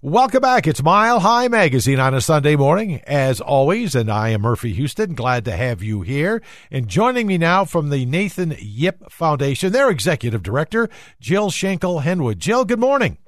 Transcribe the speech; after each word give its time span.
Welcome 0.00 0.42
back. 0.42 0.68
It's 0.68 0.80
Mile 0.80 1.18
High 1.18 1.48
Magazine 1.48 1.98
on 1.98 2.14
a 2.14 2.20
Sunday 2.20 2.54
morning, 2.54 3.00
as 3.04 3.40
always, 3.40 3.96
and 3.96 4.08
I 4.08 4.28
am 4.28 4.42
Murphy 4.42 4.72
Houston. 4.74 5.16
Glad 5.16 5.44
to 5.46 5.56
have 5.56 5.82
you 5.82 6.02
here. 6.02 6.40
And 6.70 6.86
joining 6.86 7.26
me 7.26 7.36
now 7.36 7.64
from 7.64 7.90
the 7.90 8.06
Nathan 8.06 8.54
Yip 8.60 9.10
Foundation, 9.10 9.72
their 9.72 9.90
executive 9.90 10.44
director, 10.44 10.88
Jill 11.18 11.50
Schenkel 11.50 12.02
Henwood. 12.02 12.38
Jill, 12.38 12.64
good 12.64 12.78
morning. 12.78 13.18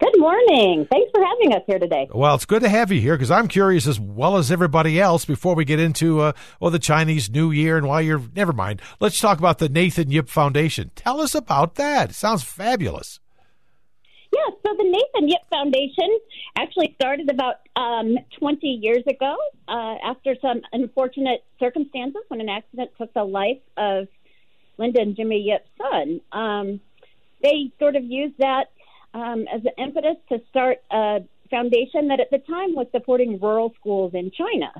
Good 0.00 0.18
morning. 0.18 0.88
Thanks 0.90 1.12
for 1.14 1.24
having 1.24 1.54
us 1.54 1.62
here 1.68 1.78
today. 1.78 2.08
Well, 2.12 2.34
it's 2.34 2.44
good 2.44 2.62
to 2.62 2.68
have 2.68 2.90
you 2.90 3.00
here 3.00 3.14
because 3.14 3.30
I'm 3.30 3.46
curious 3.46 3.86
as 3.86 4.00
well 4.00 4.36
as 4.36 4.50
everybody 4.50 5.00
else. 5.00 5.24
Before 5.24 5.54
we 5.54 5.64
get 5.64 5.78
into 5.78 6.22
uh, 6.22 6.32
well 6.58 6.72
the 6.72 6.80
Chinese 6.80 7.30
New 7.30 7.52
Year 7.52 7.76
and 7.76 7.86
why 7.86 8.00
you're 8.00 8.22
never 8.34 8.52
mind, 8.52 8.82
let's 8.98 9.20
talk 9.20 9.38
about 9.38 9.58
the 9.58 9.68
Nathan 9.68 10.10
Yip 10.10 10.28
Foundation. 10.28 10.90
Tell 10.96 11.20
us 11.20 11.36
about 11.36 11.76
that. 11.76 12.10
It 12.10 12.14
sounds 12.14 12.42
fabulous. 12.42 13.20
The 14.76 14.84
Nathan 14.84 15.28
Yip 15.28 15.40
Foundation 15.50 16.18
actually 16.56 16.94
started 16.96 17.30
about 17.30 17.56
um, 17.76 18.18
20 18.38 18.66
years 18.66 19.04
ago 19.06 19.36
uh, 19.68 19.94
after 20.04 20.34
some 20.42 20.62
unfortunate 20.72 21.44
circumstances 21.60 22.22
when 22.28 22.40
an 22.40 22.48
accident 22.48 22.90
took 22.98 23.12
the 23.14 23.22
life 23.22 23.60
of 23.76 24.08
Linda 24.76 25.00
and 25.00 25.14
Jimmy 25.14 25.42
Yip's 25.42 25.68
son. 25.78 26.20
Um, 26.32 26.80
they 27.40 27.70
sort 27.78 27.94
of 27.94 28.04
used 28.04 28.38
that 28.38 28.70
um, 29.12 29.46
as 29.52 29.60
an 29.64 29.72
impetus 29.78 30.16
to 30.30 30.40
start 30.50 30.78
a 30.90 31.20
foundation 31.50 32.08
that 32.08 32.18
at 32.18 32.30
the 32.30 32.38
time 32.38 32.74
was 32.74 32.86
supporting 32.90 33.38
rural 33.38 33.72
schools 33.78 34.12
in 34.14 34.32
China 34.32 34.72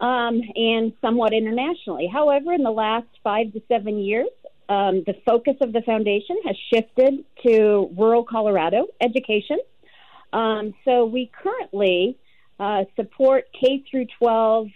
um, 0.00 0.40
and 0.54 0.92
somewhat 1.00 1.32
internationally. 1.32 2.06
However, 2.06 2.52
in 2.52 2.62
the 2.62 2.70
last 2.70 3.08
five 3.24 3.52
to 3.54 3.62
seven 3.66 3.98
years, 3.98 4.28
um, 4.72 5.02
the 5.06 5.14
focus 5.26 5.56
of 5.60 5.74
the 5.74 5.82
foundation 5.82 6.38
has 6.46 6.56
shifted 6.72 7.24
to 7.46 7.90
rural 7.94 8.24
Colorado 8.24 8.86
education. 9.02 9.58
Um, 10.32 10.72
so 10.86 11.04
we 11.04 11.30
currently 11.42 12.16
uh, 12.58 12.84
support 12.96 13.44
K 13.52 13.84
through 13.90 14.06
12 14.18 14.68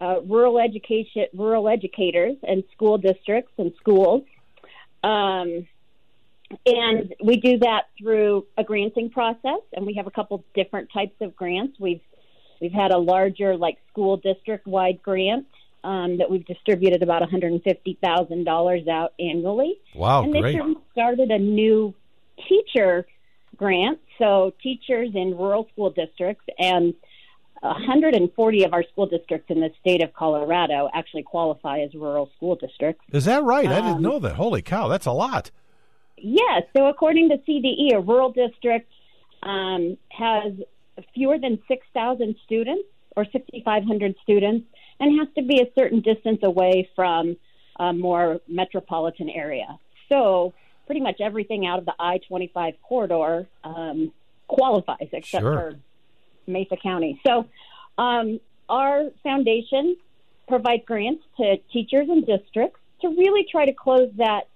uh, 0.00 0.20
rural 0.22 0.58
education, 0.58 1.26
rural 1.34 1.68
educators 1.68 2.36
and 2.42 2.64
school 2.72 2.96
districts 2.96 3.52
and 3.58 3.72
schools. 3.78 4.22
Um, 5.02 5.66
and 6.64 7.14
we 7.22 7.36
do 7.36 7.58
that 7.58 7.88
through 7.98 8.46
a 8.56 8.64
granting 8.64 9.10
process, 9.10 9.60
and 9.74 9.84
we 9.84 9.94
have 9.94 10.06
a 10.06 10.10
couple 10.10 10.42
different 10.54 10.88
types 10.90 11.16
of 11.20 11.36
grants. 11.36 11.78
We've 11.78 12.00
we've 12.62 12.72
had 12.72 12.92
a 12.92 12.98
larger, 12.98 13.56
like 13.58 13.76
school 13.90 14.16
district 14.16 14.66
wide 14.66 15.02
grant 15.02 15.48
um, 15.84 16.16
that 16.18 16.28
we've 16.30 16.44
distributed 16.46 17.02
about 17.02 17.20
one 17.20 17.30
hundred 17.30 17.52
and 17.52 17.62
fifty 17.62 17.96
thousand 18.02 18.44
dollars 18.44 18.88
out 18.88 19.12
annually. 19.20 19.78
Wow, 19.94 20.22
and 20.24 20.32
great! 20.32 20.42
this 20.42 20.54
year 20.54 20.64
we 20.66 20.76
started 20.92 21.30
a 21.30 21.38
new 21.38 21.94
teacher 22.48 23.06
grant, 23.56 24.00
so 24.18 24.52
teachers 24.62 25.10
in 25.14 25.36
rural 25.36 25.68
school 25.72 25.90
districts 25.90 26.44
and 26.58 26.94
140 27.62 28.64
of 28.64 28.72
our 28.74 28.82
school 28.82 29.06
districts 29.06 29.50
in 29.50 29.60
the 29.60 29.70
state 29.80 30.02
of 30.02 30.12
Colorado 30.12 30.90
actually 30.92 31.22
qualify 31.22 31.80
as 31.80 31.94
rural 31.94 32.28
school 32.36 32.56
districts. 32.56 33.02
Is 33.12 33.24
that 33.24 33.42
right? 33.42 33.66
I 33.66 33.76
didn't 33.76 33.96
Um, 33.96 34.02
know 34.02 34.18
that. 34.18 34.34
Holy 34.34 34.60
cow, 34.60 34.88
that's 34.88 35.06
a 35.06 35.12
lot. 35.12 35.50
Yes. 36.18 36.64
So 36.76 36.86
according 36.88 37.30
to 37.30 37.38
CDE, 37.38 37.94
a 37.94 38.00
rural 38.00 38.30
district 38.32 38.90
um, 39.42 39.96
has 40.10 40.52
fewer 41.14 41.38
than 41.38 41.58
6,000 41.66 42.36
students 42.44 42.84
or 43.16 43.24
6,500 43.24 44.14
students 44.22 44.66
and 45.00 45.18
has 45.18 45.28
to 45.36 45.42
be 45.42 45.60
a 45.60 45.66
certain 45.74 46.00
distance 46.00 46.40
away 46.42 46.88
from 46.94 47.36
a 47.78 47.92
more 47.92 48.40
metropolitan 48.48 49.28
area. 49.28 49.78
So 50.08 50.54
pretty 50.86 51.00
much 51.00 51.20
everything 51.20 51.66
out 51.66 51.78
of 51.78 51.86
the 51.86 51.94
I 51.98 52.18
25 52.18 52.74
corridor 52.82 53.46
um, 53.64 54.12
qualifies 54.48 55.08
except 55.12 55.42
Sure. 55.42 55.54
for 55.54 55.78
Mesa 56.46 56.76
County. 56.76 57.20
So 57.26 57.46
um, 57.98 58.40
our 58.68 59.10
foundation 59.22 59.96
provides 60.46 60.82
grants 60.86 61.24
to 61.38 61.56
teachers 61.72 62.08
and 62.08 62.26
districts 62.26 62.78
to 63.00 63.08
really 63.08 63.46
try 63.50 63.66
to 63.66 63.72
close 63.72 64.10
that 64.16 64.48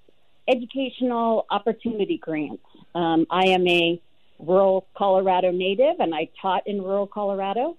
educational 0.46 1.46
opportunity 1.50 2.18
grants. 2.18 2.62
Um, 2.94 3.26
I 3.30 3.48
am 3.48 3.66
a 3.66 4.00
rural 4.38 4.86
Colorado 4.96 5.50
native, 5.50 5.96
and 5.98 6.14
I 6.14 6.28
taught 6.40 6.66
in 6.66 6.82
rural 6.82 7.06
Colorado. 7.06 7.76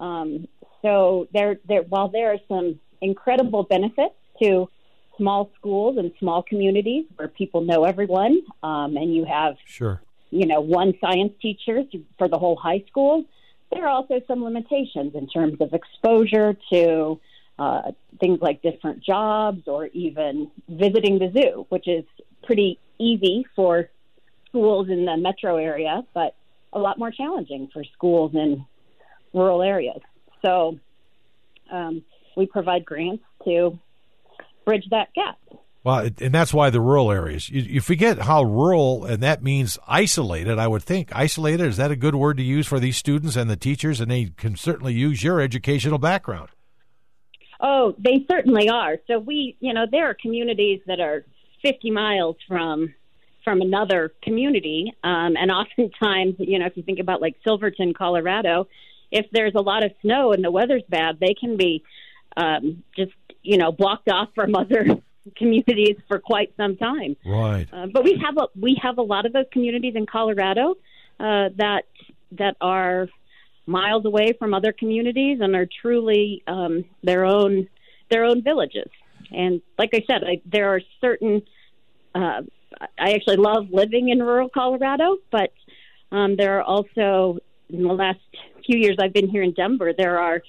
Um, 0.00 0.48
so 0.82 1.28
there, 1.32 1.56
there, 1.66 1.82
while 1.82 2.08
there 2.08 2.32
are 2.32 2.38
some 2.48 2.78
incredible 3.00 3.62
benefits 3.62 4.14
to 4.42 4.68
small 5.16 5.50
schools 5.58 5.96
and 5.98 6.12
small 6.18 6.42
communities 6.42 7.04
where 7.16 7.28
people 7.28 7.62
know 7.62 7.84
everyone, 7.84 8.40
um, 8.62 8.96
and 8.96 9.14
you 9.14 9.24
have 9.24 9.56
Sure. 9.64 10.00
you 10.30 10.46
know, 10.46 10.60
one 10.60 10.94
science 11.00 11.32
teacher 11.40 11.84
for 12.18 12.28
the 12.28 12.38
whole 12.38 12.56
high 12.56 12.84
school. 12.88 13.24
There 13.72 13.84
are 13.84 13.88
also 13.88 14.20
some 14.28 14.44
limitations 14.44 15.14
in 15.14 15.26
terms 15.28 15.60
of 15.60 15.72
exposure 15.72 16.56
to 16.72 17.20
uh, 17.58 17.92
things 18.20 18.40
like 18.40 18.62
different 18.62 19.02
jobs 19.02 19.66
or 19.66 19.86
even 19.86 20.50
visiting 20.68 21.18
the 21.18 21.32
zoo, 21.32 21.66
which 21.70 21.88
is 21.88 22.04
pretty 22.44 22.78
easy 22.98 23.46
for 23.56 23.88
schools 24.48 24.88
in 24.88 25.04
the 25.04 25.16
metro 25.16 25.56
area, 25.56 26.04
but 26.14 26.34
a 26.72 26.78
lot 26.78 26.98
more 26.98 27.10
challenging 27.10 27.68
for 27.72 27.82
schools 27.84 28.34
in 28.34 28.64
rural 29.32 29.62
areas. 29.62 30.00
So 30.42 30.78
um, 31.70 32.04
we 32.36 32.46
provide 32.46 32.84
grants 32.84 33.24
to 33.44 33.78
bridge 34.64 34.84
that 34.90 35.12
gap. 35.14 35.38
Well, 35.86 36.10
and 36.20 36.34
that's 36.34 36.52
why 36.52 36.70
the 36.70 36.80
rural 36.80 37.12
areas. 37.12 37.48
You, 37.48 37.62
you 37.62 37.80
forget 37.80 38.18
how 38.18 38.42
rural, 38.42 39.04
and 39.04 39.22
that 39.22 39.44
means 39.44 39.78
isolated. 39.86 40.58
I 40.58 40.66
would 40.66 40.82
think 40.82 41.14
isolated 41.14 41.64
is 41.64 41.76
that 41.76 41.92
a 41.92 41.96
good 41.96 42.16
word 42.16 42.38
to 42.38 42.42
use 42.42 42.66
for 42.66 42.80
these 42.80 42.96
students 42.96 43.36
and 43.36 43.48
the 43.48 43.56
teachers, 43.56 44.00
and 44.00 44.10
they 44.10 44.32
can 44.36 44.56
certainly 44.56 44.94
use 44.94 45.22
your 45.22 45.40
educational 45.40 45.98
background. 45.98 46.48
Oh, 47.60 47.94
they 47.98 48.26
certainly 48.28 48.68
are. 48.68 48.96
So 49.06 49.20
we, 49.20 49.56
you 49.60 49.72
know, 49.72 49.86
there 49.88 50.10
are 50.10 50.14
communities 50.20 50.80
that 50.88 50.98
are 50.98 51.24
50 51.62 51.90
miles 51.92 52.36
from 52.48 52.92
from 53.44 53.60
another 53.60 54.12
community, 54.24 54.92
um, 55.04 55.36
and 55.36 55.50
oftentimes, 55.52 56.34
you 56.38 56.58
know, 56.58 56.66
if 56.66 56.76
you 56.76 56.82
think 56.82 56.98
about 56.98 57.22
like 57.22 57.36
Silverton, 57.44 57.94
Colorado, 57.94 58.66
if 59.10 59.26
there's 59.32 59.54
a 59.54 59.60
lot 59.60 59.84
of 59.84 59.92
snow 60.02 60.32
and 60.32 60.44
the 60.44 60.50
weather's 60.50 60.82
bad, 60.88 61.18
they 61.20 61.34
can 61.34 61.56
be 61.56 61.82
um, 62.36 62.82
just, 62.96 63.12
you 63.42 63.56
know, 63.56 63.72
blocked 63.72 64.08
off 64.08 64.28
from 64.34 64.54
other 64.56 64.86
communities 65.36 65.96
for 66.08 66.18
quite 66.18 66.52
some 66.56 66.76
time. 66.76 67.16
Right. 67.24 67.66
Uh, 67.72 67.86
but 67.92 68.04
we 68.04 68.20
have 68.24 68.36
a 68.36 68.48
we 68.58 68.78
have 68.82 68.98
a 68.98 69.02
lot 69.02 69.26
of 69.26 69.32
those 69.32 69.46
communities 69.52 69.94
in 69.96 70.06
Colorado 70.06 70.76
uh, 71.18 71.50
that 71.56 71.84
that 72.32 72.56
are 72.60 73.08
miles 73.66 74.04
away 74.04 74.32
from 74.38 74.54
other 74.54 74.72
communities 74.72 75.38
and 75.40 75.56
are 75.56 75.66
truly 75.80 76.42
um, 76.46 76.84
their 77.02 77.24
own 77.24 77.68
their 78.10 78.24
own 78.24 78.42
villages. 78.42 78.88
And 79.32 79.60
like 79.78 79.90
I 79.92 80.04
said, 80.06 80.22
I, 80.24 80.40
there 80.44 80.74
are 80.74 80.80
certain. 81.00 81.42
Uh, 82.14 82.42
I 82.98 83.12
actually 83.12 83.36
love 83.36 83.68
living 83.70 84.10
in 84.10 84.20
rural 84.20 84.48
Colorado, 84.48 85.16
but 85.30 85.52
um, 86.12 86.36
there 86.36 86.58
are 86.58 86.62
also 86.62 87.38
in 87.68 87.82
the 87.82 87.92
last 87.92 88.20
few 88.66 88.78
years 88.78 88.96
I've 89.00 89.12
been 89.12 89.28
here 89.28 89.42
in 89.42 89.52
Denver. 89.52 89.92
There 89.96 90.18
are 90.18 90.42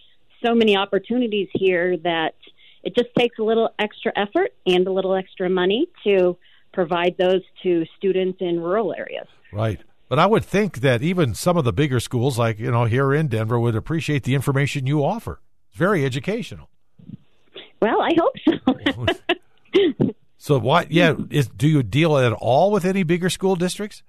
so 0.46 0.54
many 0.54 0.76
opportunities 0.76 1.48
here 1.54 1.98
that 1.98 2.36
it 2.84 2.96
just 2.96 3.10
takes 3.18 3.40
a 3.40 3.44
little 3.44 3.70
extra 3.80 4.12
effort 4.16 4.54
and 4.66 4.88
a 4.88 4.92
little 4.92 5.16
extra 5.16 5.50
money 5.50 5.88
to 6.04 6.38
provide 6.74 7.16
those 7.18 7.42
to 7.64 7.86
students 7.98 8.38
in 8.42 8.60
rural 8.60 8.94
areas. 8.94 9.28
Right. 9.52 9.80
But 10.10 10.20
I 10.20 10.26
would 10.26 10.46
think 10.46 10.80
that 10.82 11.02
even 11.02 11.34
some 11.36 11.58
of 11.58 11.66
the 11.66 11.74
bigger 11.74 12.00
schools, 12.00 12.38
like 12.38 12.60
you 12.60 12.72
know 12.72 12.86
here 12.86 13.14
in 13.14 13.28
Denver, 13.28 13.60
would 13.60 13.76
appreciate 13.76 14.24
the 14.24 14.36
information 14.36 14.88
you 14.88 15.04
offer. 15.04 15.42
It's 15.70 15.78
very 15.78 16.06
educational. 16.06 16.70
Well, 17.82 18.02
I 18.02 18.12
hope 18.18 18.36
so. 18.46 20.08
So 20.38 20.60
what? 20.60 20.92
Yeah. 20.92 21.16
Is, 21.30 21.50
do 21.50 21.68
you 21.68 21.84
deal 21.84 22.18
at 22.18 22.32
all 22.32 22.72
with 22.72 22.86
any 22.86 23.04
bigger 23.04 23.30
school 23.30 23.58
districts? 23.58 24.02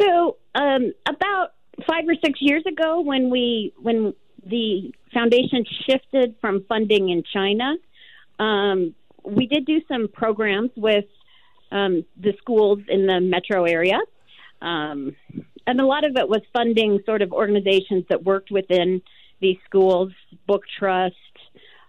so, 0.00 0.36
um, 0.54 0.92
about 1.08 1.52
five 1.86 2.04
or 2.08 2.14
six 2.24 2.40
years 2.40 2.64
ago, 2.66 3.00
when 3.00 3.30
we 3.30 3.72
when 3.80 4.14
the 4.44 4.94
foundation 5.12 5.64
shifted 5.88 6.36
from 6.40 6.64
funding 6.68 7.08
in 7.10 7.22
China, 7.32 7.74
um, 8.38 8.94
we 9.24 9.46
did 9.46 9.66
do 9.66 9.80
some 9.88 10.08
programs 10.08 10.70
with 10.76 11.06
um, 11.72 12.04
the 12.16 12.32
schools 12.38 12.78
in 12.88 13.06
the 13.06 13.20
metro 13.20 13.64
area. 13.64 13.98
Um, 14.62 15.16
and 15.66 15.80
a 15.80 15.86
lot 15.86 16.04
of 16.04 16.16
it 16.16 16.28
was 16.28 16.42
funding 16.52 17.00
sort 17.04 17.22
of 17.22 17.32
organizations 17.32 18.04
that 18.08 18.22
worked 18.22 18.50
within 18.50 19.02
these 19.40 19.56
schools, 19.64 20.12
Book 20.46 20.62
Trust. 20.78 21.14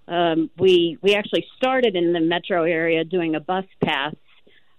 Um, 0.07 0.49
we 0.57 0.97
we 1.01 1.15
actually 1.15 1.45
started 1.57 1.95
in 1.95 2.13
the 2.13 2.19
metro 2.19 2.63
area 2.63 3.03
doing 3.03 3.35
a 3.35 3.39
bus 3.39 3.65
pass 3.83 4.15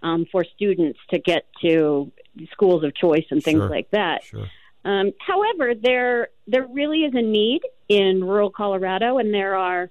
um, 0.02 0.26
for 0.32 0.44
students 0.56 0.98
to 1.10 1.18
get 1.18 1.46
to 1.62 2.10
schools 2.52 2.82
of 2.84 2.94
choice 2.94 3.26
and 3.30 3.42
things 3.42 3.58
Sure. 3.60 3.68
like 3.68 3.90
that. 3.90 4.24
Sure. 4.24 4.46
Um, 4.84 5.12
however, 5.18 5.74
there 5.74 6.28
there 6.46 6.66
really 6.66 7.00
is 7.00 7.14
a 7.14 7.22
need 7.22 7.62
in 7.88 8.24
rural 8.24 8.50
Colorado, 8.50 9.18
and 9.18 9.32
there 9.34 9.54
are 9.54 9.90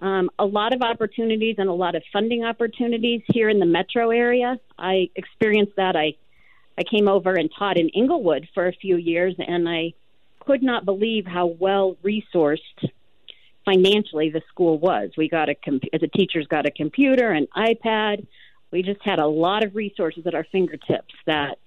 um, 0.00 0.30
a 0.38 0.44
lot 0.44 0.74
of 0.74 0.82
opportunities 0.82 1.56
and 1.58 1.68
a 1.68 1.72
lot 1.72 1.94
of 1.94 2.02
funding 2.12 2.44
opportunities 2.44 3.22
here 3.28 3.48
in 3.48 3.60
the 3.60 3.66
metro 3.66 4.10
area. 4.10 4.58
I 4.78 5.10
experienced 5.14 5.76
that. 5.76 5.96
I 5.96 6.14
I 6.78 6.82
came 6.84 7.08
over 7.08 7.34
and 7.34 7.50
taught 7.56 7.78
in 7.78 7.90
Englewood 7.90 8.48
for 8.54 8.66
a 8.66 8.72
few 8.72 8.96
years, 8.96 9.34
and 9.38 9.68
I 9.68 9.92
could 10.40 10.62
not 10.62 10.84
believe 10.84 11.26
how 11.26 11.46
well 11.46 11.96
resourced 12.02 12.90
financially 13.64 14.30
the 14.30 14.42
school 14.48 14.78
was. 14.78 15.10
We 15.16 15.28
got 15.28 15.48
a 15.48 15.56
the 15.66 16.08
teachers 16.14 16.46
got 16.46 16.66
a 16.66 16.70
computer, 16.70 17.30
an 17.30 17.46
iPad. 17.56 18.26
We 18.70 18.82
just 18.82 19.02
had 19.02 19.18
a 19.18 19.26
lot 19.26 19.64
of 19.64 19.74
resources 19.76 20.26
at 20.26 20.34
our 20.34 20.46
fingertips 20.50 21.14
that 21.26 21.58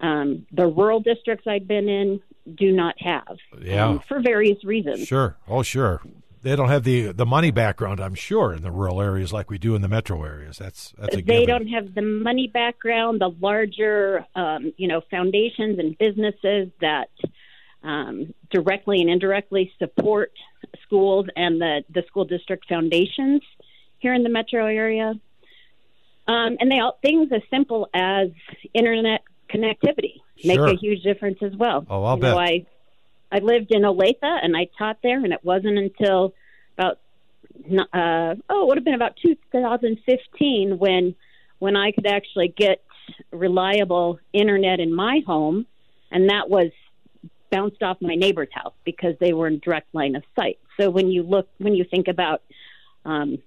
um, 0.00 0.46
the 0.52 0.66
rural 0.66 1.00
districts 1.00 1.46
I've 1.46 1.66
been 1.66 1.88
in 1.88 2.20
do 2.54 2.72
not 2.72 2.94
have. 3.00 3.36
Yeah, 3.60 3.86
um, 3.88 4.00
for 4.08 4.20
various 4.20 4.64
reasons. 4.64 5.06
Sure. 5.06 5.36
Oh, 5.48 5.62
sure. 5.62 6.00
They 6.40 6.54
don't 6.54 6.68
have 6.68 6.84
the 6.84 7.12
the 7.12 7.26
money 7.26 7.50
background, 7.50 7.98
I'm 8.00 8.14
sure, 8.14 8.52
in 8.54 8.62
the 8.62 8.70
rural 8.70 9.02
areas 9.02 9.32
like 9.32 9.50
we 9.50 9.58
do 9.58 9.74
in 9.74 9.82
the 9.82 9.88
metro 9.88 10.22
areas. 10.24 10.56
That's 10.58 10.92
that's 10.96 11.14
a 11.14 11.16
They 11.16 11.44
given. 11.44 11.46
don't 11.48 11.66
have 11.68 11.94
the 11.94 12.02
money 12.02 12.46
background, 12.46 13.20
the 13.20 13.30
larger, 13.40 14.24
um, 14.36 14.72
you 14.76 14.86
know, 14.86 15.02
foundations 15.10 15.80
and 15.80 15.98
businesses 15.98 16.70
that 16.80 17.10
um, 17.82 18.32
directly 18.50 19.00
and 19.00 19.10
indirectly 19.10 19.72
support 19.80 20.32
schools 20.84 21.26
and 21.34 21.60
the 21.60 21.82
the 21.92 22.04
school 22.06 22.24
district 22.24 22.68
foundations 22.68 23.42
here 23.98 24.14
in 24.14 24.22
the 24.22 24.28
metro 24.30 24.66
area. 24.66 25.14
Um, 26.28 26.56
and 26.60 26.70
they 26.70 26.78
all 26.78 26.98
things 27.02 27.32
as 27.32 27.42
simple 27.50 27.88
as 27.94 28.28
internet 28.74 29.22
connectivity 29.48 30.20
make 30.44 30.56
Sure. 30.56 30.68
a 30.68 30.76
huge 30.76 31.02
difference 31.02 31.38
as 31.42 31.54
well. 31.56 31.86
Oh, 31.88 32.04
I'll 32.04 32.16
you 32.16 32.22
know, 32.22 32.36
bet. 32.36 32.48
I 32.48 32.66
I 33.30 33.38
lived 33.40 33.70
in 33.70 33.82
Olathe 33.82 34.16
and 34.22 34.56
I 34.56 34.68
taught 34.78 34.98
there, 35.02 35.18
and 35.22 35.32
it 35.32 35.44
wasn't 35.44 35.78
until 35.78 36.34
about 36.76 36.98
uh, 37.92 38.34
oh, 38.48 38.62
it 38.62 38.66
would 38.68 38.76
have 38.78 38.84
been 38.84 38.94
about 38.94 39.16
2015 39.22 40.78
when 40.78 41.14
when 41.58 41.76
I 41.76 41.92
could 41.92 42.06
actually 42.06 42.48
get 42.48 42.82
reliable 43.32 44.20
internet 44.32 44.80
in 44.80 44.94
my 44.94 45.20
home, 45.26 45.66
and 46.10 46.30
that 46.30 46.48
was 46.48 46.70
bounced 47.50 47.82
off 47.82 47.96
my 48.00 48.14
neighbor's 48.14 48.48
house 48.52 48.74
because 48.84 49.14
they 49.18 49.32
were 49.32 49.46
in 49.46 49.58
direct 49.58 49.94
line 49.94 50.14
of 50.14 50.22
sight. 50.38 50.58
So 50.78 50.90
when 50.90 51.10
you 51.10 51.22
look, 51.22 51.48
when 51.58 51.74
you 51.74 51.84
think 51.84 52.08
about 52.08 52.42
um, 53.04 53.38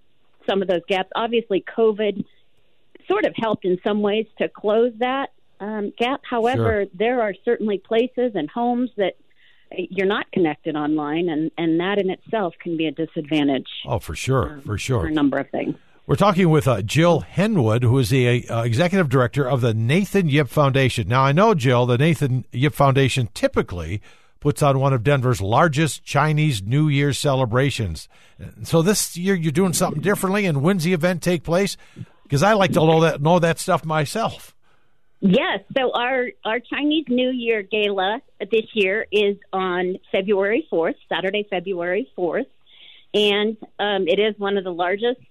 some 0.50 0.62
of 0.62 0.68
those 0.68 0.81
gaps, 0.88 1.09
obviously 1.15 1.63
COVID 1.77 2.25
sort 3.07 3.25
of 3.25 3.33
helped 3.36 3.65
in 3.65 3.80
some 3.83 4.01
ways 4.01 4.25
to 4.39 4.50
close 4.50 4.94
that 5.00 5.31
um, 5.61 5.93
gap. 5.97 6.21
However, 6.29 6.83
Sure. 6.83 6.85
there 6.93 7.21
are 7.21 7.33
certainly 7.45 7.77
places 7.77 8.33
and 8.35 8.49
homes 8.49 8.89
that 8.97 9.13
you're 9.77 10.05
not 10.07 10.29
connected 10.33 10.75
online, 10.75 11.29
and, 11.29 11.49
and 11.57 11.79
that 11.79 11.97
in 11.97 12.09
itself 12.09 12.53
can 12.61 12.75
be 12.75 12.87
a 12.87 12.91
disadvantage 12.91 13.67
Oh, 13.85 13.99
for 13.99 14.15
sure, 14.15 14.57
for 14.57 14.71
for 14.73 14.77
sure. 14.77 15.05
a 15.05 15.11
number 15.11 15.37
of 15.37 15.49
things. 15.49 15.75
We're 16.07 16.15
talking 16.17 16.49
with 16.49 16.67
uh, 16.67 16.81
Jill 16.81 17.21
Henwood, 17.21 17.83
who 17.83 17.97
is 17.99 18.09
the 18.09 18.49
uh, 18.49 18.63
executive 18.63 19.07
director 19.07 19.47
of 19.47 19.61
the 19.61 19.73
Nathan 19.73 20.27
Yip 20.27 20.49
Foundation. 20.49 21.07
Now, 21.07 21.21
I 21.23 21.31
know, 21.31 21.53
Jill, 21.53 21.85
the 21.85 21.97
Nathan 21.97 22.43
Yip 22.51 22.73
Foundation 22.73 23.29
typically 23.33 24.01
puts 24.41 24.61
on 24.61 24.79
one 24.79 24.91
of 24.91 25.03
Denver's 25.03 25.39
largest 25.39 26.03
Chinese 26.03 26.61
New 26.63 26.89
Year 26.89 27.13
celebrations. 27.13 28.09
So 28.63 28.81
this 28.81 29.15
year 29.15 29.35
you're 29.35 29.51
doing 29.53 29.71
something 29.73 30.01
differently, 30.01 30.45
and 30.47 30.61
when's 30.63 30.83
the 30.83 30.91
event 30.93 31.21
take 31.21 31.43
place? 31.43 31.77
Because 32.23 32.41
I 32.43 32.53
like 32.53 32.73
to 32.73 32.79
know 32.79 33.01
that 33.01 33.21
know 33.21 33.39
that 33.39 33.59
stuff 33.59 33.85
myself. 33.85 34.53
Yes. 35.21 35.59
So 35.77 35.91
our 35.94 36.29
our 36.44 36.59
Chinese 36.59 37.06
New 37.07 37.29
Year 37.29 37.62
gala 37.62 38.21
this 38.39 38.65
year 38.73 39.06
is 39.12 39.38
on 39.53 39.97
February 40.12 40.65
fourth, 40.68 40.95
Saturday, 41.07 41.45
February 41.47 42.09
fourth, 42.15 42.47
and 43.13 43.56
um, 43.77 44.07
it 44.07 44.19
is 44.19 44.33
one 44.39 44.57
of 44.57 44.63
the 44.63 44.73
largest 44.73 45.21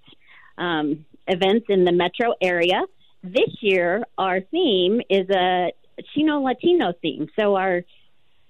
um, 0.57 1.05
events 1.27 1.67
in 1.69 1.85
the 1.85 1.91
metro 1.93 2.35
area. 2.41 2.83
This 3.25 3.51
year, 3.61 4.05
our 4.17 4.41
theme 4.41 5.01
is 5.11 5.29
a 5.29 5.73
Chino 6.15 6.41
Latino 6.41 6.93
theme. 7.03 7.29
So 7.39 7.57
our 7.57 7.83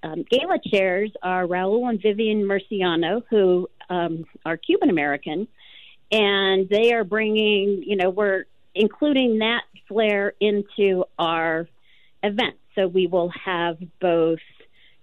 um, 0.03 0.25
gala 0.31 0.59
chairs 0.71 1.11
are 1.23 1.47
Raul 1.47 1.89
and 1.89 2.01
Vivian 2.03 2.43
Murciano, 2.43 3.23
who 3.31 3.69
um, 3.89 4.27
are 4.45 4.59
Cuban 4.59 4.91
American, 4.91 5.49
and 6.13 6.69
they 6.69 6.93
are 6.93 7.05
bringing, 7.05 7.83
you 7.87 7.97
know, 7.97 8.11
we're 8.11 8.45
including 8.75 9.39
that 9.39 9.63
flair 9.89 10.35
into 10.41 11.05
our 11.19 11.69
event. 12.23 12.57
So 12.75 12.87
we 12.87 13.07
will 13.07 13.31
have 13.45 13.79
both 14.01 14.39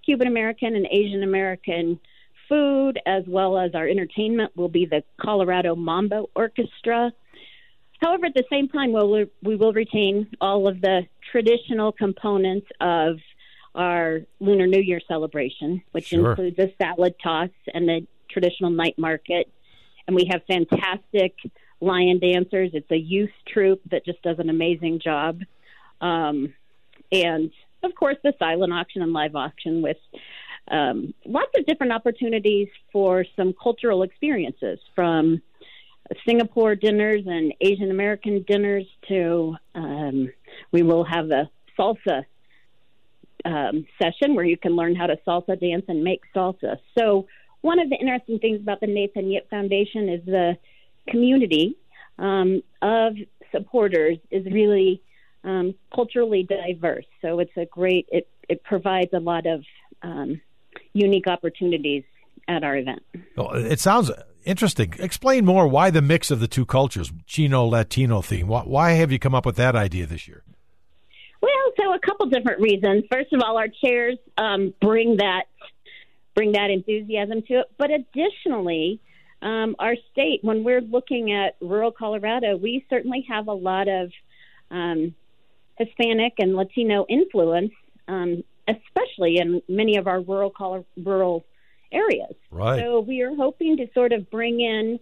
Cuban 0.06 0.28
American 0.28 0.76
and 0.76 0.88
Asian 0.90 1.24
American 1.24 2.00
food, 2.48 3.00
as 3.06 3.24
well 3.28 3.58
as 3.58 3.76
our 3.76 3.88
entertainment 3.88 4.56
will 4.56 4.70
be 4.70 4.86
the 4.86 5.04
Colorado 5.20 5.76
Mambo 5.76 6.30
Orchestra. 6.36 7.12
However, 8.02 8.28
at 8.28 8.34
the 8.36 8.46
same 8.50 8.70
time, 8.70 8.94
we'll, 8.94 9.26
we 9.44 9.56
will 9.56 9.74
retain 9.74 10.28
all 10.40 10.68
of 10.68 10.80
the 10.82 11.08
traditional 11.32 11.92
components 11.92 12.68
of 12.80 13.18
our 13.76 14.22
Lunar 14.40 14.68
New 14.68 14.80
Year 14.80 15.02
celebration, 15.08 15.82
which 15.92 16.08
Sure. 16.08 16.30
includes 16.30 16.58
a 16.60 16.72
salad 16.82 17.16
toss 17.22 17.50
and 17.74 17.88
the 17.88 18.08
traditional 18.30 18.70
night 18.72 18.98
market. 18.98 19.52
And 20.08 20.16
we 20.16 20.26
have 20.32 20.42
fantastic 20.48 21.36
lion 21.80 22.20
dancers. 22.20 22.72
It's 22.74 22.92
a 22.92 22.98
youth 22.98 23.32
troupe 23.48 23.82
that 23.92 24.06
just 24.06 24.22
does 24.22 24.40
an 24.40 24.50
amazing 24.50 25.00
job. 25.04 25.42
Um, 26.02 26.54
and 27.12 27.52
of 27.84 27.96
course, 27.96 28.18
the 28.24 28.34
silent 28.40 28.74
auction 28.74 29.02
and 29.02 29.14
live 29.14 29.36
auction 29.36 29.82
with 29.82 29.98
um, 30.70 31.14
lots 31.26 31.52
of 31.58 31.66
different 31.66 31.94
opportunities 31.94 32.68
for 32.92 33.26
some 33.36 33.54
cultural 33.62 34.04
experiences 34.04 34.80
from 34.96 35.42
Singapore 36.26 36.76
dinners 36.76 37.24
and 37.26 37.54
Asian 37.62 37.92
American 37.92 38.44
dinners 38.48 38.86
to 39.08 39.56
um, 39.76 40.32
we 40.72 40.84
will 40.84 41.04
have 41.04 41.30
a 41.32 41.50
salsa 41.78 42.26
um, 43.46 43.86
session 44.02 44.36
where 44.36 44.46
you 44.46 44.58
can 44.58 44.76
learn 44.76 44.96
how 44.96 45.08
to 45.08 45.18
salsa 45.28 45.60
dance 45.60 45.86
and 45.88 46.04
make 46.04 46.22
salsa. 46.36 46.78
So, 46.98 47.28
one 47.62 47.80
of 47.80 47.90
the 47.90 47.96
interesting 47.96 48.40
things 48.40 48.62
about 48.62 48.82
the 48.82 48.88
Nathan 48.88 49.32
Yip 49.32 49.50
Foundation 49.50 50.10
is 50.10 50.26
the 50.26 50.58
community 51.08 51.76
um, 52.20 52.62
of 52.82 53.14
supporters 53.52 54.18
is 54.32 54.46
really 54.46 55.02
um, 55.44 55.76
culturally 55.94 56.44
diverse. 56.44 57.06
So, 57.22 57.40
it's 57.40 57.56
a 57.58 57.66
great, 57.66 58.08
it, 58.12 58.28
it 58.50 58.64
provides 58.64 59.12
a 59.14 59.20
lot 59.20 59.46
of 59.46 59.64
um, 60.02 60.42
unique 60.94 61.28
opportunities 61.28 62.04
at 62.48 62.64
our 62.64 62.78
event. 62.78 63.04
Well, 63.36 63.52
it 63.54 63.80
sounds 63.80 64.12
interesting. 64.46 64.94
Explain 65.00 65.46
more 65.46 65.68
why 65.68 65.90
the 65.90 66.02
mix 66.02 66.32
of 66.32 66.40
the 66.40 66.48
two 66.48 66.66
cultures, 66.66 67.12
Chino 67.26 67.66
Latino 67.66 68.22
theme. 68.22 68.48
Why, 68.48 68.62
why 68.62 68.92
have 68.92 69.12
you 69.12 69.20
come 69.20 69.36
up 69.36 69.46
with 69.46 69.58
that 69.58 69.76
idea 69.76 70.06
this 70.06 70.28
year? 70.28 70.44
Well, 71.42 71.52
so 71.80 71.94
a 71.94 72.00
couple 72.00 72.28
different 72.28 72.62
reasons. 72.62 73.04
First 73.12 73.34
of 73.34 73.42
all, 73.44 73.58
our 73.58 73.68
chairs 73.68 74.18
um, 74.38 74.74
bring 74.82 75.18
that 75.18 75.44
bring 76.34 76.52
that 76.52 76.70
enthusiasm 76.70 77.42
to 77.48 77.62
it, 77.62 77.66
but 77.80 77.90
additionally, 77.90 79.00
um, 79.42 79.76
our 79.80 79.96
state, 80.12 80.40
when 80.44 80.64
we're 80.64 80.82
looking 80.82 81.32
at 81.32 81.56
rural 81.62 81.92
Colorado, 81.92 82.58
we 82.58 82.86
certainly 82.90 83.26
have 83.30 83.48
a 83.48 83.54
lot 83.54 83.88
of 83.88 84.12
um, 84.72 85.14
Hispanic 85.78 86.34
and 86.40 86.56
Latino 86.56 87.06
influence, 87.08 87.72
um, 88.08 88.44
especially 88.68 89.38
in 89.38 89.62
many 89.68 89.98
of 89.98 90.08
our 90.08 90.22
rural 90.22 90.86
rural 91.04 91.46
areas. 91.92 92.34
Right. 92.52 92.82
So 92.82 93.00
we 93.00 93.22
are 93.22 93.36
hoping 93.36 93.78
to 93.78 93.88
sort 93.94 94.12
of 94.12 94.30
bring 94.30 94.60
in 94.60 95.00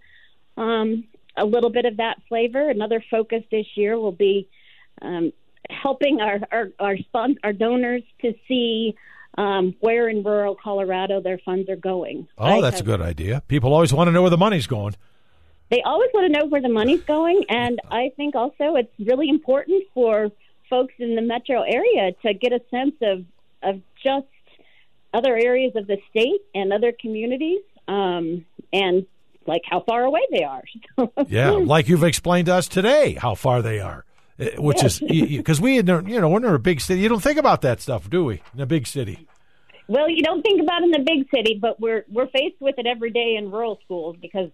um, 0.57 1.05
a 1.37 1.45
little 1.45 1.69
bit 1.69 1.85
of 1.85 1.97
that 1.97 2.17
flavor. 2.27 2.69
Another 2.69 3.03
focus 3.09 3.43
this 3.51 3.65
year 3.75 3.97
will 3.97 4.11
be 4.11 4.49
um, 5.01 5.31
helping 5.69 6.19
our 6.21 6.39
our 6.51 6.69
our, 6.79 6.97
our 7.43 7.53
donors 7.53 8.03
to 8.21 8.33
see 8.47 8.95
um, 9.37 9.75
where 9.79 10.09
in 10.09 10.23
rural 10.23 10.55
Colorado 10.55 11.21
their 11.21 11.37
funds 11.39 11.69
are 11.69 11.75
going. 11.75 12.27
Oh, 12.37 12.45
I 12.45 12.61
that's 12.61 12.79
a 12.79 12.83
good 12.83 13.01
idea. 13.01 13.43
People 13.47 13.73
always 13.73 13.93
want 13.93 14.07
to 14.07 14.11
know 14.11 14.21
where 14.21 14.31
the 14.31 14.37
money's 14.37 14.67
going. 14.67 14.95
They 15.69 15.81
always 15.81 16.09
want 16.13 16.31
to 16.31 16.39
know 16.39 16.45
where 16.45 16.61
the 16.61 16.69
money's 16.69 17.03
going, 17.03 17.45
and 17.49 17.79
I 17.91 18.11
think 18.15 18.35
also 18.35 18.75
it's 18.75 18.91
really 18.99 19.29
important 19.29 19.83
for 19.93 20.31
folks 20.69 20.93
in 20.99 21.15
the 21.15 21.21
metro 21.21 21.61
area 21.61 22.11
to 22.23 22.33
get 22.33 22.53
a 22.53 22.61
sense 22.69 22.95
of 23.01 23.25
of 23.61 23.81
just 24.03 24.27
other 25.13 25.35
areas 25.35 25.75
of 25.75 25.87
the 25.87 25.97
state 26.09 26.41
and 26.53 26.71
other 26.73 26.91
communities, 26.91 27.61
um, 27.87 28.45
and 28.71 29.05
like 29.47 29.61
how 29.65 29.79
far 29.79 30.03
away 30.03 30.21
they 30.31 30.43
are. 30.43 30.63
Yeah, 31.27 31.51
like 31.51 31.87
you've 31.87 32.03
explained 32.03 32.47
to 32.47 32.53
us 32.55 32.67
today, 32.67 33.13
how 33.13 33.35
far 33.35 33.61
they 33.61 33.79
are, 33.79 34.05
Eh, 34.37 34.55
which 34.57 34.83
is 34.83 34.99
because 34.99 35.61
we 35.61 35.77
had, 35.77 35.87
you 35.87 36.19
know, 36.19 36.29
we're 36.29 36.39
in 36.39 36.45
a 36.45 36.59
big 36.59 36.81
city, 36.81 37.01
you 37.01 37.09
don't 37.09 37.23
think 37.23 37.37
about 37.37 37.61
that 37.61 37.81
stuff, 37.81 38.09
do 38.09 38.25
we? 38.25 38.41
In 38.53 38.61
a 38.61 38.65
big 38.65 38.85
city. 38.85 39.27
Well, 39.87 40.09
you 40.09 40.23
don't 40.23 40.41
think 40.41 40.61
about 40.61 40.81
it 40.81 40.85
in 40.85 40.91
the 40.91 40.99
big 40.99 41.29
city, 41.33 41.57
but 41.61 41.79
we're 41.79 42.05
we're 42.09 42.27
faced 42.27 42.59
with 42.59 42.75
it 42.77 42.87
every 42.87 43.11
day 43.11 43.35
in 43.37 43.51
rural 43.51 43.79
schools 43.85 44.17
because 44.19 44.49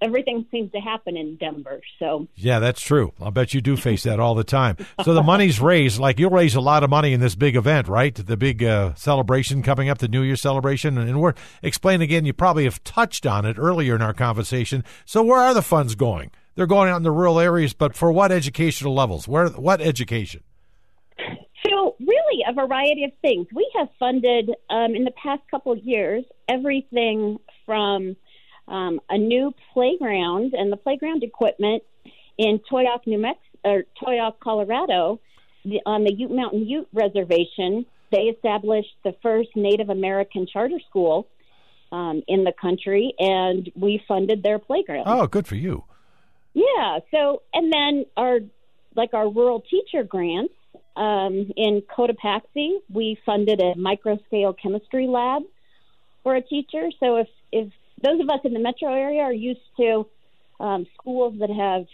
everything 0.00 0.46
seems 0.50 0.70
to 0.72 0.78
happen 0.78 1.16
in 1.16 1.36
Denver. 1.36 1.80
So 1.98 2.28
Yeah, 2.34 2.58
that's 2.58 2.80
true. 2.80 3.12
I'll 3.20 3.30
bet 3.30 3.54
you 3.54 3.60
do 3.60 3.76
face 3.76 4.02
that 4.02 4.20
all 4.20 4.34
the 4.34 4.44
time. 4.44 4.76
So 5.02 5.14
the 5.14 5.22
money's 5.22 5.60
raised, 5.60 5.98
like 5.98 6.18
you'll 6.18 6.30
raise 6.30 6.54
a 6.54 6.60
lot 6.60 6.84
of 6.84 6.90
money 6.90 7.12
in 7.12 7.20
this 7.20 7.34
big 7.34 7.56
event, 7.56 7.88
right? 7.88 8.14
The 8.14 8.36
big 8.36 8.62
uh, 8.62 8.94
celebration 8.94 9.62
coming 9.62 9.88
up, 9.88 9.98
the 9.98 10.08
New 10.08 10.22
Year 10.22 10.36
celebration. 10.36 10.98
And 10.98 11.20
we're 11.20 11.34
explain 11.62 12.02
again, 12.02 12.26
you 12.26 12.34
probably 12.34 12.64
have 12.64 12.84
touched 12.84 13.26
on 13.26 13.46
it 13.46 13.56
earlier 13.58 13.96
in 13.96 14.02
our 14.02 14.14
conversation. 14.14 14.84
So 15.06 15.22
where 15.22 15.40
are 15.40 15.54
the 15.54 15.62
funds 15.62 15.94
going? 15.94 16.30
They're 16.54 16.66
going 16.66 16.88
out 16.88 16.96
in 16.96 17.02
the 17.02 17.10
rural 17.10 17.40
areas, 17.40 17.72
but 17.72 17.96
for 17.96 18.12
what 18.12 18.30
educational 18.30 18.94
levels? 18.94 19.26
Where 19.26 19.48
what 19.48 19.80
education? 19.80 20.42
So, 21.66 21.96
really, 21.98 22.44
a 22.46 22.52
variety 22.52 23.04
of 23.04 23.12
things. 23.22 23.46
We 23.52 23.70
have 23.76 23.88
funded 23.98 24.50
um, 24.70 24.94
in 24.94 25.04
the 25.04 25.12
past 25.12 25.42
couple 25.50 25.72
of 25.72 25.78
years 25.78 26.24
everything 26.48 27.38
from 27.64 28.16
um, 28.68 29.00
a 29.08 29.18
new 29.18 29.52
playground 29.72 30.54
and 30.54 30.70
the 30.70 30.76
playground 30.76 31.22
equipment 31.22 31.82
in 32.38 32.60
Towaoc, 32.70 33.06
New 33.06 33.18
Mexico, 33.18 33.40
or 33.64 33.84
Towaoc, 34.00 34.34
Colorado, 34.40 35.20
the, 35.64 35.80
on 35.86 36.04
the 36.04 36.12
Ute 36.12 36.30
Mountain 36.30 36.66
Ute 36.66 36.88
Reservation. 36.92 37.86
They 38.12 38.24
established 38.24 38.94
the 39.02 39.14
first 39.22 39.50
Native 39.56 39.88
American 39.88 40.46
charter 40.46 40.78
school 40.88 41.26
um, 41.90 42.22
in 42.28 42.44
the 42.44 42.52
country, 42.52 43.14
and 43.18 43.70
we 43.74 44.02
funded 44.06 44.42
their 44.42 44.58
playground. 44.58 45.04
Oh, 45.06 45.26
good 45.26 45.46
for 45.46 45.56
you. 45.56 45.84
Yeah. 46.54 47.00
So, 47.10 47.42
and 47.52 47.72
then 47.72 48.06
our 48.16 48.38
like 48.96 49.12
our 49.12 49.28
rural 49.28 49.60
teacher 49.60 50.04
grants 50.04 50.54
um, 50.96 51.52
in 51.56 51.82
Cotopaxi, 51.82 52.76
we 52.88 53.18
funded 53.26 53.60
a 53.60 53.74
micro 53.76 54.18
scale 54.26 54.52
chemistry 54.52 55.06
lab 55.06 55.42
for 56.22 56.36
a 56.36 56.40
teacher. 56.40 56.90
So, 57.00 57.16
if 57.16 57.28
if 57.52 57.72
those 58.02 58.20
of 58.20 58.28
us 58.30 58.40
in 58.44 58.52
the 58.52 58.60
metro 58.60 58.92
area 58.92 59.22
are 59.22 59.32
used 59.32 59.60
to 59.78 60.06
um, 60.60 60.86
schools 60.98 61.34
that 61.40 61.50
have 61.50 61.86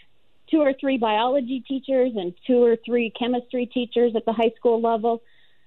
two 0.49 0.59
or 0.59 0.73
three 0.79 0.97
biology 0.97 1.63
teachers 1.67 2.11
and 2.15 2.33
two 2.45 2.61
or 2.63 2.75
three 2.85 3.11
chemistry 3.17 3.65
teachers 3.65 4.13
at 4.15 4.25
the 4.25 4.33
high 4.33 4.51
school 4.57 4.81
level. 4.81 5.21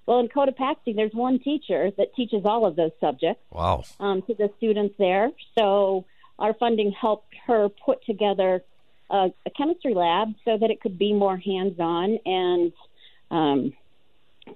Well, 0.07 0.21
in 0.21 0.29
Cotopaxi, 0.29 0.95
there's 0.95 1.15
one 1.15 1.39
teacher 1.39 1.91
that 1.97 2.15
teaches 2.15 2.43
all 2.45 2.67
of 2.67 2.77
those 2.77 2.91
subjects 3.01 3.43
Wow. 3.51 3.85
um, 3.99 4.21
to 4.23 4.35
the 4.35 4.51
students 4.59 4.95
there. 4.99 5.31
So 5.59 6.05
our 6.39 6.53
funding 6.53 6.93
helped 6.93 7.35
her 7.47 7.71
put 7.71 8.05
together 8.05 8.63
a, 9.11 9.29
a 9.47 9.51
chemistry 9.57 9.95
lab 9.95 10.29
so 10.45 10.57
that 10.59 10.71
it 10.71 10.81
could 10.81 10.99
be 10.99 11.13
more 11.13 11.37
hands-on 11.37 12.19
and 12.25 12.73
um, 13.31 13.73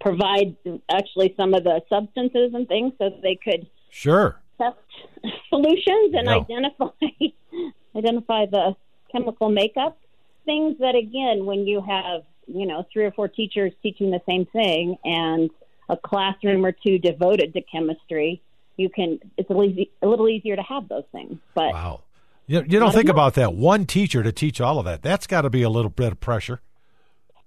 provide 0.01 0.57
actually 0.91 1.35
some 1.37 1.55
of 1.55 1.65
the 1.65 1.81
substances 1.89 2.53
and 2.55 2.69
things 2.69 2.93
so 2.99 3.11
that 3.11 3.23
they 3.23 3.39
could 3.43 3.67
Sure. 3.91 4.41
test 4.61 4.77
solutions 5.49 6.15
and 6.15 6.29
Yeah. 6.29 6.37
identify 6.37 6.89
identify 7.97 8.47
the 8.47 8.77
chemical 9.11 9.49
makeup 9.49 9.99
things 10.45 10.77
that 10.79 10.95
again 10.95 11.47
when 11.47 11.67
you 11.67 11.81
have 11.81 12.23
you 12.47 12.67
know 12.67 12.85
three 12.93 13.05
or 13.05 13.13
four 13.13 13.29
teachers 13.29 13.73
teaching 13.83 14.11
the 14.11 14.21
same 14.29 14.45
thing 14.47 14.97
and 15.05 15.51
a 15.89 15.97
classroom 15.97 16.65
or 16.65 16.73
two 16.73 16.99
devoted 16.99 17.55
to 17.55 17.63
chemistry 17.63 18.43
you 18.77 18.89
can 18.91 19.19
it's 19.37 19.49
a 19.51 19.53
little, 19.53 19.71
easy, 19.71 19.91
a 20.03 20.07
little 20.07 20.29
easier 20.29 20.55
to 20.57 20.63
have 20.63 20.89
those 20.89 21.05
things 21.13 21.39
but 21.55 21.73
Wow. 21.73 22.03
You, 22.49 22.65
you 22.67 22.81
don't 22.81 22.93
think 22.93 23.11
about 23.11 23.35
that. 23.35 23.55
One 23.55 23.85
teacher 23.85 24.23
to 24.23 24.33
teach 24.33 24.61
all 24.61 24.79
of 24.79 24.87
that. 24.87 25.03
That's 25.03 25.27
got 25.27 25.43
to 25.43 25.51
be 25.51 25.63
a 25.63 25.69
little 25.69 25.91
bit 25.91 26.13
of 26.13 26.19
pressure. 26.19 26.61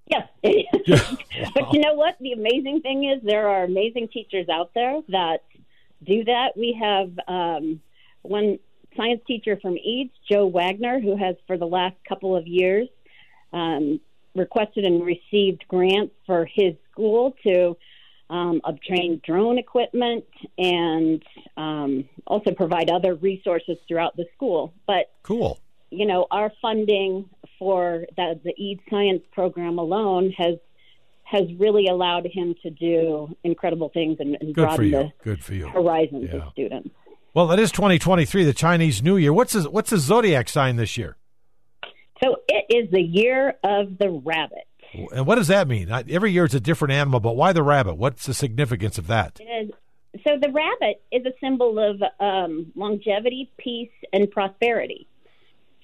Yes. 0.06 0.28
but 0.44 1.74
you 1.74 1.80
know 1.80 1.96
what? 1.96 2.18
The 2.22 2.34
amazing 2.34 2.82
thing 2.82 3.04
is 3.06 3.22
there 3.24 3.50
are 3.50 3.64
amazing 3.64 4.10
teachers 4.10 4.48
out 4.48 4.72
there 4.76 5.02
that 5.10 5.44
do 6.06 6.24
that. 6.26 6.50
We 6.56 6.78
have 6.80 7.12
um, 7.28 7.82
one 8.22 8.60
science 8.96 9.22
teacher 9.26 9.58
from 9.60 9.76
Eads, 9.78 10.14
Joe 10.32 10.46
Wagner, 10.46 11.00
who 11.00 11.18
has 11.18 11.36
for 11.48 11.58
the 11.58 11.66
last 11.66 11.96
couple 12.08 12.36
of 12.36 12.46
years 12.46 12.88
um, 13.54 14.00
requested 14.36 14.86
and 14.86 15.04
received 15.04 15.66
grants 15.68 16.14
for 16.28 16.46
his 16.46 16.76
school 16.92 17.36
to 17.44 17.76
um, 18.32 18.62
obtain 18.64 19.22
drone 19.24 19.58
equipment 19.60 20.24
and 20.58 21.22
um, 21.58 22.06
also 22.26 22.52
provide 22.52 22.90
other 22.90 23.14
resources 23.16 23.78
throughout 23.88 24.16
the 24.18 24.26
school. 24.36 24.74
But 24.88 25.12
Cool. 25.22 25.60
you 25.92 26.06
know, 26.08 26.26
our 26.32 26.52
funding 26.62 27.30
for 27.60 28.06
the, 28.18 28.40
the 28.44 28.54
Eads 28.58 28.82
science 28.90 29.22
program 29.32 29.78
alone 29.78 30.34
has 30.38 30.56
has 31.24 31.44
really 31.60 31.88
allowed 31.88 32.26
him 32.26 32.56
to 32.64 32.70
do 32.70 33.34
incredible 33.46 33.90
things 33.94 34.18
and, 34.20 34.36
and 34.42 34.54
Good 34.54 34.66
broaden 34.68 34.92
the 34.92 35.12
Good 35.24 35.42
for 35.44 35.54
you. 35.54 35.68
horizons 35.70 36.30
Yeah. 36.34 36.40
of 36.48 36.52
students. 36.52 36.90
Well, 37.34 37.52
it 37.54 37.60
is 37.60 37.72
2023, 37.72 38.44
the 38.44 38.54
Chinese 38.54 39.02
New 39.02 39.16
Year. 39.16 39.32
What's 39.32 39.54
the, 39.54 39.70
what's 39.70 39.92
the 39.92 39.98
zodiac 39.98 40.50
sign 40.50 40.76
this 40.76 40.98
year? 40.98 41.16
So 42.22 42.36
it 42.50 42.66
is 42.84 42.92
the 42.92 43.00
year 43.02 43.54
of 43.64 43.98
the 43.98 44.10
rabbit. 44.10 44.68
And 44.94 45.26
what 45.26 45.36
does 45.36 45.48
that 45.48 45.68
mean? 45.68 45.90
Every 45.90 46.32
year 46.32 46.46
it's 46.46 46.54
a 46.54 46.60
different 46.60 46.94
animal, 46.94 47.20
but 47.20 47.36
why 47.36 47.54
the 47.54 47.64
rabbit? 47.64 47.96
What's 47.96 48.26
the 48.26 48.34
significance 48.34 48.98
of 48.98 49.08
that? 49.08 49.40
So 50.26 50.38
the 50.42 50.52
rabbit 50.52 51.02
is 51.12 51.26
a 51.26 51.32
symbol 51.40 51.80
of 51.80 52.02
um, 52.20 52.72
longevity, 52.76 53.50
peace, 53.58 53.92
and 54.12 54.30
prosperity. 54.30 55.08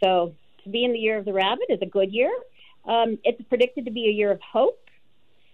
So 0.03 0.35
to 0.63 0.69
be 0.69 0.83
in 0.83 0.91
the 0.91 0.99
year 0.99 1.17
of 1.17 1.25
the 1.25 1.33
rabbit 1.33 1.65
is 1.69 1.79
a 1.81 1.85
good 1.85 2.11
year. 2.11 2.31
Um, 2.85 3.17
it's 3.23 3.41
predicted 3.49 3.85
to 3.85 3.91
be 3.91 4.07
a 4.07 4.11
year 4.11 4.31
of 4.31 4.39
hope, 4.41 4.79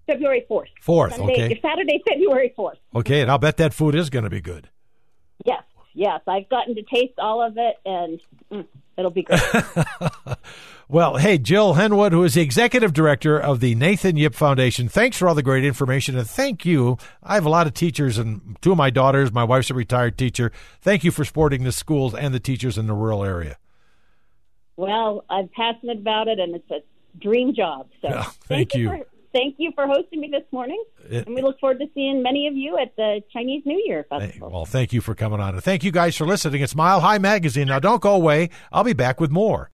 February 0.08 0.44
fourth. 0.48 0.70
4th, 0.84 1.14
Sunday, 1.18 1.34
okay. 1.46 1.60
Saturday, 1.62 2.02
February 2.10 2.52
fourth. 2.56 2.80
Okay, 2.96 3.22
and 3.22 3.30
I'll 3.30 3.38
bet 3.38 3.58
that 3.58 3.76
food 3.76 3.94
is 3.94 4.10
going 4.10 4.24
to 4.24 4.30
be 4.32 4.42
good. 4.42 4.68
Yes, 5.46 5.62
yes. 5.94 6.22
I've 6.28 6.50
gotten 6.50 6.74
to 6.76 6.82
taste 6.82 7.14
all 7.20 7.44
of 7.44 7.58
it, 7.58 7.76
and 7.86 8.20
mm, 8.52 8.66
it'll 9.00 9.12
be 9.12 9.24
great. 9.24 9.42
Well, 10.92 11.18
hey, 11.18 11.38
Jill 11.38 11.76
Henwood, 11.76 12.14
who 12.14 12.24
is 12.24 12.34
the 12.34 12.42
executive 12.42 12.94
director 12.94 13.40
of 13.40 13.60
the 13.60 13.76
Nathan 13.76 14.18
Yip 14.18 14.34
Foundation, 14.34 14.90
thanks 14.90 15.18
for 15.20 15.28
all 15.30 15.36
the 15.36 15.44
great 15.44 15.64
information. 15.64 16.18
And 16.18 16.28
thank 16.28 16.66
you. 16.66 16.98
I 17.22 17.36
have 17.36 17.46
a 17.46 17.50
lot 17.50 17.68
of 17.68 17.76
teachers, 17.76 18.18
and 18.18 18.58
two 18.60 18.72
of 18.72 18.78
my 18.80 18.90
daughters, 18.90 19.32
my 19.32 19.44
wife's 19.44 19.70
a 19.70 19.76
retired 19.76 20.18
teacher. 20.18 20.52
Thank 20.82 21.04
you 21.04 21.12
for 21.12 21.24
supporting 21.24 21.64
the 21.64 21.72
schools 21.72 22.16
and 22.16 22.34
the 22.34 22.40
teachers 22.40 22.76
in 22.76 22.88
the 22.88 22.96
rural 22.96 23.24
area. 23.24 23.58
well, 24.78 25.26
I'm 25.30 25.48
passionate 25.50 26.00
about 26.00 26.28
it, 26.28 26.40
and 26.40 26.56
it's 26.56 26.72
a 26.72 26.80
dream 27.20 27.54
job. 27.54 27.88
So 28.02 28.08
Yeah, 28.10 28.24
thank 28.48 28.74
you. 28.74 28.90
for 28.90 29.06
thank 29.34 29.56
you 29.58 29.72
for 29.76 29.86
hosting 29.88 30.22
me 30.22 30.30
this 30.32 30.44
morning. 30.52 30.82
It, 31.10 31.26
and 31.26 31.36
we 31.36 31.42
look 31.42 31.60
forward 31.60 31.80
to 31.80 31.88
seeing 31.94 32.24
many 32.24 32.48
of 32.48 32.56
you 32.56 32.78
at 32.78 32.96
the 32.96 33.22
Chinese 33.34 33.64
New 33.66 33.82
Year 33.86 34.06
Festival. 34.10 34.50
Well, 34.50 34.66
thank 34.66 34.94
you 34.94 35.02
for 35.02 35.16
coming 35.16 35.40
on. 35.40 35.56
And 35.56 35.64
thank 35.64 35.84
you 35.84 35.92
guys 35.92 36.16
for 36.16 36.26
listening. 36.26 36.62
It's 36.62 36.76
Mile 36.76 37.02
High 37.02 37.18
Magazine. 37.18 37.68
Now, 37.68 37.80
don't 37.80 38.02
go 38.02 38.14
away. 38.14 38.50
I'll 38.72 38.84
be 38.84 38.94
back 38.94 39.20
with 39.20 39.32
more. 39.32 39.68